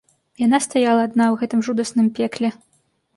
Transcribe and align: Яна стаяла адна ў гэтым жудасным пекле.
Яна 0.43 0.59
стаяла 0.67 1.03
адна 1.09 1.25
ў 1.29 1.35
гэтым 1.41 1.59
жудасным 1.67 2.07
пекле. 2.21 2.49